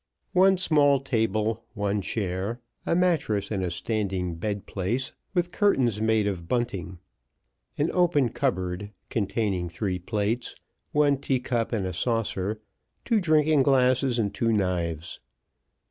[0.33, 6.25] One small table, one chair, a mattress in a standing bed place, with curtains made
[6.25, 6.97] of bunting,
[7.77, 10.55] an open cupboard, containing three plates,
[10.91, 12.59] one tea cup and saucer,
[13.05, 15.19] two drinking glasses, and two knives.